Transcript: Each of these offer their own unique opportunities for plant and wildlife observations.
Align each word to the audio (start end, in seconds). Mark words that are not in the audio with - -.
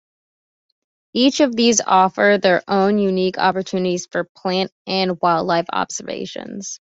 Each 1.13 1.41
of 1.41 1.55
these 1.55 1.79
offer 1.79 2.39
their 2.41 2.63
own 2.67 2.97
unique 2.97 3.37
opportunities 3.37 4.07
for 4.11 4.23
plant 4.35 4.71
and 4.87 5.21
wildlife 5.21 5.67
observations. 5.71 6.79